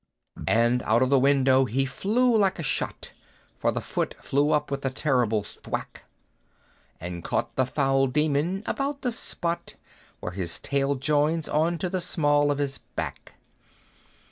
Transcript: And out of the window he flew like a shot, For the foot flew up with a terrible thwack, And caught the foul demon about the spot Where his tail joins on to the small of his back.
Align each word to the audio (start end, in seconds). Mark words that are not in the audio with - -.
And 0.47 0.81
out 0.81 1.03
of 1.03 1.11
the 1.11 1.19
window 1.19 1.65
he 1.65 1.85
flew 1.85 2.35
like 2.35 2.57
a 2.57 2.63
shot, 2.63 3.13
For 3.59 3.71
the 3.71 3.81
foot 3.81 4.15
flew 4.19 4.49
up 4.49 4.71
with 4.71 4.83
a 4.83 4.89
terrible 4.89 5.43
thwack, 5.43 6.05
And 6.99 7.23
caught 7.23 7.55
the 7.55 7.67
foul 7.67 8.07
demon 8.07 8.63
about 8.65 9.03
the 9.03 9.11
spot 9.11 9.75
Where 10.19 10.31
his 10.31 10.57
tail 10.59 10.95
joins 10.95 11.47
on 11.47 11.77
to 11.77 11.87
the 11.87 12.01
small 12.01 12.49
of 12.49 12.57
his 12.57 12.79
back. 12.79 13.33